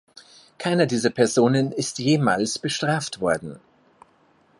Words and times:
Keiner 0.57 0.87
dieser 0.87 1.11
Personen 1.11 1.71
ist 1.71 1.99
jemals 1.99 2.57
bestraft 2.57 3.19
worden. 3.21 3.59